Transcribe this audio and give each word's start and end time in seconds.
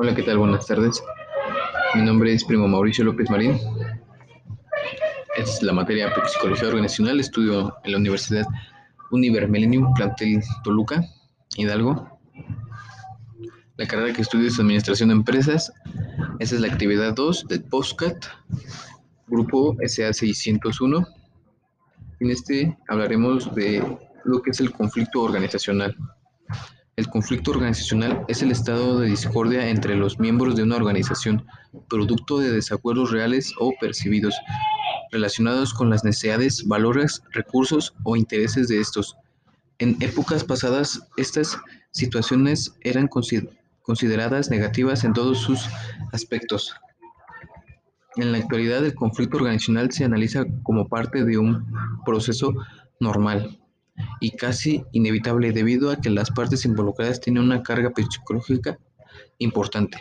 Hola, 0.00 0.14
¿qué 0.14 0.22
tal? 0.22 0.38
Buenas 0.38 0.64
tardes. 0.64 1.02
Mi 1.96 2.02
nombre 2.02 2.32
es 2.32 2.44
Primo 2.44 2.68
Mauricio 2.68 3.04
López 3.04 3.28
Marín. 3.30 3.58
Es 5.36 5.60
la 5.60 5.72
materia 5.72 6.14
Psicología 6.24 6.68
Organizacional. 6.68 7.18
Estudio 7.18 7.74
en 7.82 7.90
la 7.90 7.98
Universidad 7.98 8.46
Univer 9.10 9.48
Millennium, 9.48 9.92
plantel 9.94 10.40
Toluca, 10.62 11.02
Hidalgo. 11.56 12.16
La 13.76 13.88
carrera 13.88 14.12
que 14.12 14.22
estudio 14.22 14.46
es 14.46 14.60
Administración 14.60 15.08
de 15.08 15.16
Empresas. 15.16 15.72
Esa 16.38 16.54
es 16.54 16.60
la 16.60 16.68
actividad 16.68 17.14
2 17.14 17.48
del 17.48 17.64
POSCAT, 17.64 18.24
grupo 19.26 19.74
SA601. 19.78 21.08
En 22.20 22.30
este 22.30 22.78
hablaremos 22.86 23.52
de 23.52 23.98
lo 24.22 24.42
que 24.42 24.50
es 24.50 24.60
el 24.60 24.70
conflicto 24.70 25.22
organizacional. 25.22 25.96
El 26.98 27.08
conflicto 27.08 27.52
organizacional 27.52 28.24
es 28.26 28.42
el 28.42 28.50
estado 28.50 28.98
de 28.98 29.06
discordia 29.06 29.68
entre 29.68 29.94
los 29.94 30.18
miembros 30.18 30.56
de 30.56 30.64
una 30.64 30.74
organización, 30.74 31.46
producto 31.88 32.40
de 32.40 32.50
desacuerdos 32.50 33.12
reales 33.12 33.54
o 33.60 33.72
percibidos, 33.80 34.34
relacionados 35.12 35.72
con 35.72 35.90
las 35.90 36.02
necesidades, 36.02 36.66
valores, 36.66 37.22
recursos 37.30 37.94
o 38.02 38.16
intereses 38.16 38.66
de 38.66 38.80
estos. 38.80 39.16
En 39.78 39.96
épocas 40.00 40.42
pasadas, 40.42 41.08
estas 41.16 41.56
situaciones 41.92 42.74
eran 42.80 43.06
consideradas 43.06 44.50
negativas 44.50 45.04
en 45.04 45.12
todos 45.12 45.38
sus 45.38 45.68
aspectos. 46.12 46.74
En 48.16 48.32
la 48.32 48.38
actualidad, 48.38 48.84
el 48.84 48.96
conflicto 48.96 49.36
organizacional 49.36 49.92
se 49.92 50.04
analiza 50.04 50.46
como 50.64 50.88
parte 50.88 51.24
de 51.24 51.38
un 51.38 51.64
proceso 52.04 52.52
normal 52.98 53.56
y 54.20 54.32
casi 54.32 54.84
inevitable 54.92 55.52
debido 55.52 55.90
a 55.90 55.96
que 55.96 56.10
las 56.10 56.30
partes 56.30 56.64
involucradas 56.64 57.20
tienen 57.20 57.44
una 57.44 57.62
carga 57.62 57.92
psicológica 57.96 58.78
importante. 59.38 59.98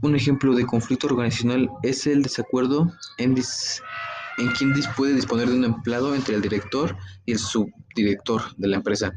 Un 0.00 0.14
ejemplo 0.14 0.54
de 0.54 0.66
conflicto 0.66 1.08
organizacional 1.08 1.68
es 1.82 2.06
el 2.06 2.22
desacuerdo 2.22 2.92
en, 3.18 3.36
en 3.36 4.48
quién 4.56 4.72
puede 4.96 5.14
disponer 5.14 5.48
de 5.48 5.56
un 5.56 5.64
empleado 5.64 6.14
entre 6.14 6.36
el 6.36 6.42
director 6.42 6.96
y 7.26 7.32
el 7.32 7.38
subdirector 7.38 8.42
de 8.56 8.68
la 8.68 8.76
empresa. 8.76 9.12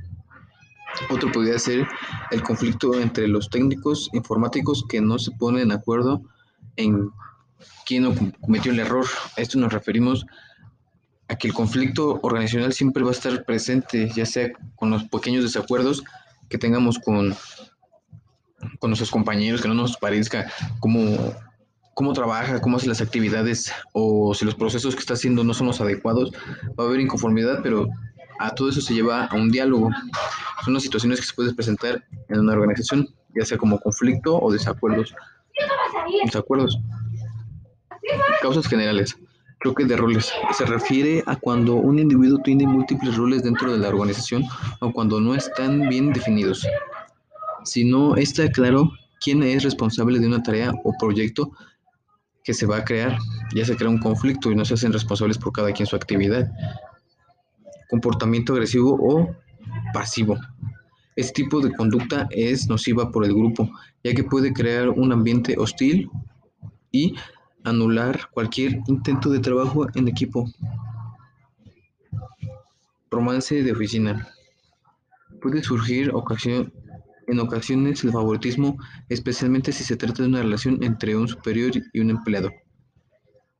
Otro 1.09 1.31
podría 1.31 1.57
ser 1.57 1.87
el 2.31 2.41
conflicto 2.41 2.99
entre 2.99 3.27
los 3.27 3.49
técnicos 3.49 4.09
informáticos 4.13 4.83
que 4.89 5.01
no 5.01 5.19
se 5.19 5.31
ponen 5.31 5.69
de 5.69 5.75
acuerdo 5.75 6.21
en 6.75 7.11
quién 7.85 8.33
cometió 8.41 8.71
el 8.71 8.79
error. 8.79 9.05
A 9.37 9.41
esto 9.41 9.57
nos 9.59 9.71
referimos 9.71 10.25
a 11.31 11.37
que 11.37 11.47
el 11.47 11.53
conflicto 11.53 12.19
organizacional 12.23 12.73
siempre 12.73 13.03
va 13.03 13.09
a 13.09 13.13
estar 13.13 13.45
presente, 13.45 14.11
ya 14.13 14.25
sea 14.25 14.51
con 14.75 14.89
los 14.89 15.05
pequeños 15.05 15.43
desacuerdos 15.43 16.03
que 16.49 16.57
tengamos 16.57 16.99
con, 16.99 17.33
con 18.79 18.89
nuestros 18.89 19.11
compañeros, 19.11 19.61
que 19.61 19.69
no 19.69 19.73
nos 19.73 19.95
parezca 19.95 20.51
cómo, 20.81 21.33
cómo 21.93 22.11
trabaja, 22.11 22.59
cómo 22.59 22.75
hace 22.75 22.89
las 22.89 22.99
actividades 22.99 23.71
o 23.93 24.33
si 24.35 24.43
los 24.43 24.55
procesos 24.55 24.93
que 24.93 24.99
está 24.99 25.13
haciendo 25.13 25.45
no 25.45 25.53
son 25.53 25.67
los 25.67 25.79
adecuados, 25.79 26.33
va 26.77 26.83
a 26.83 26.87
haber 26.87 26.99
inconformidad, 26.99 27.61
pero 27.63 27.87
a 28.37 28.53
todo 28.53 28.67
eso 28.67 28.81
se 28.81 28.93
lleva 28.93 29.23
a 29.23 29.35
un 29.37 29.51
diálogo. 29.51 29.89
Son 30.65 30.73
las 30.73 30.83
situaciones 30.83 31.21
que 31.21 31.27
se 31.27 31.33
pueden 31.33 31.55
presentar 31.55 32.03
en 32.27 32.39
una 32.41 32.51
organización, 32.51 33.07
ya 33.33 33.45
sea 33.45 33.57
como 33.57 33.79
conflicto 33.79 34.37
o 34.37 34.51
desacuerdos. 34.51 35.15
Desacuerdos. 36.25 36.77
Causas 38.41 38.67
generales. 38.67 39.15
Choque 39.63 39.85
de 39.85 39.95
roles. 39.95 40.31
Se 40.57 40.65
refiere 40.65 41.23
a 41.27 41.35
cuando 41.35 41.75
un 41.75 41.99
individuo 41.99 42.39
tiene 42.43 42.65
múltiples 42.65 43.15
roles 43.15 43.43
dentro 43.43 43.71
de 43.71 43.77
la 43.77 43.89
organización 43.89 44.43
o 44.79 44.91
cuando 44.91 45.19
no 45.19 45.35
están 45.35 45.87
bien 45.87 46.11
definidos. 46.11 46.65
Si 47.63 47.83
no 47.83 48.15
está 48.15 48.49
claro 48.49 48.91
quién 49.21 49.43
es 49.43 49.63
responsable 49.63 50.19
de 50.19 50.27
una 50.27 50.41
tarea 50.41 50.71
o 50.83 50.93
proyecto 50.99 51.51
que 52.43 52.55
se 52.55 52.65
va 52.65 52.77
a 52.77 52.83
crear, 52.83 53.19
ya 53.53 53.63
se 53.63 53.75
crea 53.75 53.89
un 53.89 53.99
conflicto 53.99 54.51
y 54.51 54.55
no 54.55 54.65
se 54.65 54.73
hacen 54.73 54.93
responsables 54.93 55.37
por 55.37 55.53
cada 55.53 55.71
quien 55.71 55.85
su 55.85 55.95
actividad. 55.95 56.51
Comportamiento 57.89 58.53
agresivo 58.53 58.97
o 58.99 59.29
pasivo. 59.93 60.39
Este 61.15 61.43
tipo 61.43 61.59
de 61.59 61.71
conducta 61.71 62.27
es 62.31 62.67
nociva 62.67 63.11
por 63.11 63.25
el 63.25 63.35
grupo, 63.35 63.69
ya 64.03 64.13
que 64.15 64.23
puede 64.23 64.53
crear 64.53 64.89
un 64.89 65.11
ambiente 65.11 65.55
hostil 65.57 66.09
y 66.91 67.13
anular 67.63 68.29
cualquier 68.31 68.79
intento 68.87 69.29
de 69.29 69.39
trabajo 69.39 69.87
en 69.95 70.07
equipo. 70.07 70.49
Romance 73.09 73.63
de 73.63 73.71
oficina. 73.71 74.27
Puede 75.41 75.63
surgir 75.63 76.11
en 77.27 77.39
ocasiones 77.39 78.03
el 78.03 78.11
favoritismo, 78.11 78.77
especialmente 79.09 79.71
si 79.71 79.83
se 79.83 79.97
trata 79.97 80.23
de 80.23 80.29
una 80.29 80.41
relación 80.41 80.83
entre 80.83 81.15
un 81.15 81.27
superior 81.27 81.71
y 81.93 81.99
un 81.99 82.09
empleado. 82.09 82.51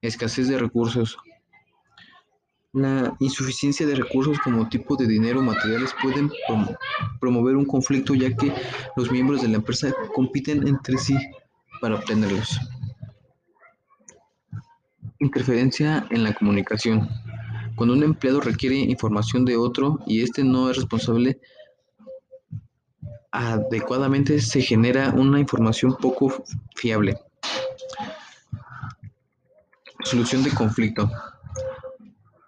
Escasez 0.02 0.48
de 0.48 0.58
recursos. 0.58 1.18
La 2.74 3.14
insuficiencia 3.20 3.86
de 3.86 3.96
recursos 3.96 4.40
como 4.40 4.70
tipo 4.70 4.96
de 4.96 5.06
dinero 5.06 5.42
o 5.42 5.44
materiales 5.44 5.94
pueden 6.02 6.32
promover 7.20 7.58
un 7.58 7.66
conflicto 7.66 8.16
ya 8.16 8.34
que 8.34 8.54
los 8.96 9.12
miembros 9.12 9.42
de 9.42 9.50
la 9.50 9.58
empresa 9.58 9.94
compiten 10.16 10.66
entre 10.68 10.98
sí 10.98 11.18
para 11.82 11.96
obtenerlos. 11.96 12.58
Interferencia 15.22 16.08
en 16.10 16.24
la 16.24 16.34
comunicación. 16.34 17.08
Cuando 17.76 17.94
un 17.94 18.02
empleado 18.02 18.42
requiere 18.42 18.78
información 18.78 19.46
de 19.46 19.56
otro 19.56 20.00
y 20.08 20.24
éste 20.24 20.44
no 20.44 20.72
es 20.72 20.78
responsable 20.78 21.40
adecuadamente, 23.32 24.42
se 24.42 24.62
genera 24.62 25.12
una 25.12 25.40
información 25.40 25.96
poco 26.02 26.44
fiable. 26.76 27.20
Solución 30.04 30.44
de 30.44 30.50
conflicto. 30.50 31.08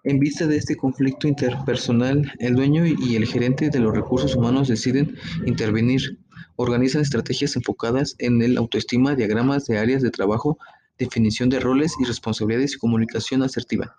En 0.02 0.18
vista 0.18 0.48
de 0.48 0.56
este 0.56 0.74
conflicto 0.74 1.28
interpersonal, 1.28 2.32
el 2.40 2.56
dueño 2.56 2.84
y 2.86 3.14
el 3.14 3.26
gerente 3.26 3.70
de 3.70 3.78
los 3.78 3.94
recursos 3.94 4.34
humanos 4.34 4.66
deciden 4.66 5.16
intervenir. 5.46 6.18
Organizan 6.56 7.02
estrategias 7.02 7.54
enfocadas 7.54 8.16
en 8.18 8.42
el 8.42 8.58
autoestima, 8.58 9.14
diagramas 9.14 9.66
de 9.66 9.78
áreas 9.78 10.02
de 10.02 10.10
trabajo, 10.10 10.58
definición 10.98 11.48
de 11.48 11.60
roles 11.60 11.94
y 12.00 12.04
responsabilidades 12.04 12.74
y 12.74 12.78
comunicación 12.78 13.42
asertiva. 13.42 13.96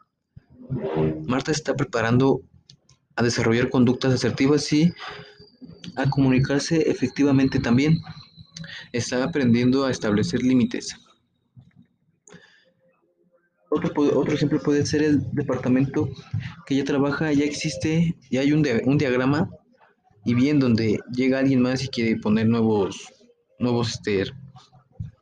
Marta 1.28 1.52
está 1.52 1.76
preparando 1.76 2.42
a 3.16 3.24
desarrollar 3.24 3.70
conductas 3.70 4.14
asertivas 4.14 4.72
y 4.74 4.94
a 5.96 6.10
comunicarse 6.10 6.90
efectivamente 6.90 7.60
también. 7.60 8.00
Está 8.92 9.24
aprendiendo 9.24 9.86
a 9.86 9.92
establecer 9.92 10.42
límites. 10.42 10.96
Otro, 13.70 13.92
otro, 14.18 14.34
ejemplo 14.34 14.62
puede 14.62 14.86
ser 14.86 15.04
el 15.04 15.22
departamento 15.34 16.10
que 16.66 16.76
ya 16.76 16.86
trabaja, 16.86 17.34
ya 17.34 17.44
existe, 17.44 18.16
ya 18.32 18.40
hay 18.40 18.54
un, 18.54 18.66
un 18.86 18.98
diagrama 18.98 19.50
y 20.24 20.34
bien 20.34 20.60
donde 20.60 21.00
llega 21.14 21.40
alguien 21.40 21.62
más 21.62 21.84
y 21.84 21.90
quiere 21.90 22.16
poner 22.18 22.48
nuevos, 22.48 23.12
nuevos 23.60 23.92
este, 23.92 24.32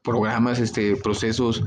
programas, 0.03 0.59
este, 0.59 0.95
procesos, 0.97 1.63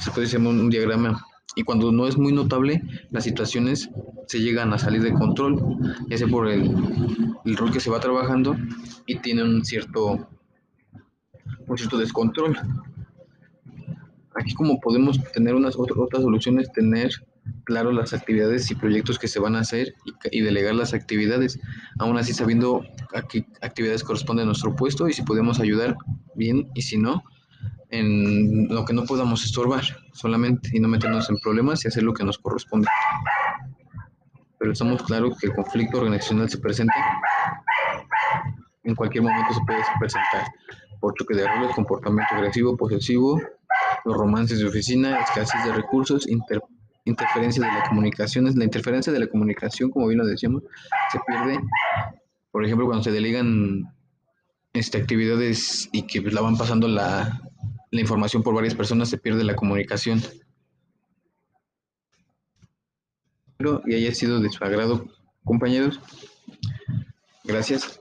se 0.00 0.10
puede 0.10 0.26
hacer 0.26 0.40
un, 0.40 0.70
diagrama. 0.70 1.24
Y 1.56 1.64
cuando 1.64 1.90
no 1.90 2.06
es 2.06 2.16
muy 2.16 2.32
notable, 2.32 2.82
las 3.10 3.24
situaciones 3.24 3.90
se 4.26 4.40
llegan 4.40 4.72
a 4.72 4.78
salir 4.78 5.02
de 5.02 5.12
control, 5.12 5.60
ya 6.08 6.18
sea 6.18 6.28
por 6.28 6.48
el, 6.48 6.70
rol 7.56 7.72
que 7.72 7.80
se 7.80 7.90
va 7.90 7.98
trabajando 7.98 8.56
y 9.06 9.16
tiene 9.16 9.42
un 9.42 9.64
cierto, 9.64 10.28
un 11.66 11.78
cierto 11.78 11.98
descontrol. 11.98 12.56
Aquí 14.36 14.54
como 14.54 14.78
podemos 14.78 15.18
tener 15.32 15.54
unas 15.54 15.74
otras 15.76 16.22
soluciones, 16.22 16.70
tener 16.72 17.10
claro 17.64 17.90
las 17.90 18.12
actividades 18.12 18.70
y 18.70 18.74
proyectos 18.74 19.18
que 19.18 19.26
se 19.26 19.40
van 19.40 19.56
a 19.56 19.60
hacer 19.60 19.94
y, 20.30 20.42
delegar 20.42 20.74
las 20.74 20.94
actividades, 20.94 21.58
aún 21.98 22.18
así 22.18 22.32
sabiendo 22.32 22.84
a 23.14 23.22
qué 23.22 23.46
actividades 23.62 24.04
corresponden 24.04 24.44
a 24.44 24.46
nuestro 24.46 24.76
puesto 24.76 25.08
y 25.08 25.12
si 25.12 25.22
podemos 25.22 25.58
ayudar 25.58 25.96
bien 26.34 26.68
y 26.74 26.82
si 26.82 26.98
no, 26.98 27.24
en 27.90 28.68
lo 28.68 28.84
que 28.84 28.92
no 28.92 29.04
podamos 29.04 29.44
estorbar 29.44 29.82
solamente 30.12 30.70
y 30.72 30.80
no 30.80 30.88
meternos 30.88 31.30
en 31.30 31.38
problemas 31.38 31.84
y 31.84 31.88
hacer 31.88 32.02
lo 32.02 32.12
que 32.12 32.24
nos 32.24 32.38
corresponde. 32.38 32.88
Pero 34.58 34.72
estamos 34.72 35.02
claros 35.02 35.38
que 35.38 35.46
el 35.46 35.54
conflicto 35.54 35.98
organizacional 35.98 36.50
se 36.50 36.58
presenta, 36.58 36.94
en 38.84 38.94
cualquier 38.94 39.22
momento 39.22 39.54
se 39.54 39.60
puede 39.66 39.80
presentar, 39.98 40.46
por 41.00 41.14
choque 41.14 41.34
de 41.36 41.46
roles, 41.46 41.74
comportamiento 41.74 42.34
agresivo, 42.34 42.76
posesivo, 42.76 43.40
los 44.04 44.16
romances 44.16 44.58
de 44.58 44.66
oficina, 44.66 45.20
escasez 45.20 45.64
de 45.64 45.72
recursos, 45.72 46.26
interferencia 47.04 47.64
de 47.64 47.72
la 47.72 47.88
comunicación. 47.88 48.44
La 48.56 48.64
interferencia 48.64 49.12
de 49.12 49.20
la 49.20 49.26
comunicación, 49.28 49.90
como 49.90 50.08
bien 50.08 50.18
lo 50.18 50.26
decíamos, 50.26 50.62
se 51.12 51.20
pierde, 51.26 51.60
por 52.50 52.64
ejemplo, 52.64 52.86
cuando 52.86 53.04
se 53.04 53.12
delegan 53.12 53.84
este, 54.72 54.98
actividades 54.98 55.88
y 55.92 56.06
que 56.06 56.20
la 56.20 56.40
van 56.40 56.56
pasando 56.56 56.88
la, 56.88 57.40
la 57.90 58.00
información 58.00 58.42
por 58.42 58.54
varias 58.54 58.74
personas, 58.74 59.08
se 59.08 59.18
pierde 59.18 59.44
la 59.44 59.56
comunicación. 59.56 60.22
y 63.86 63.94
haya 63.94 64.14
sido 64.14 64.40
de 64.40 64.50
su 64.50 64.62
agrado, 64.62 65.06
compañeros. 65.44 66.00
Gracias. 67.44 68.00